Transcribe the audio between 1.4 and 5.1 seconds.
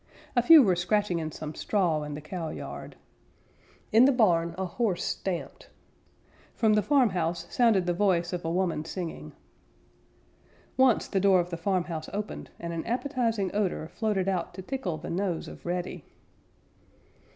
straw in the cowyard. In the barn a horse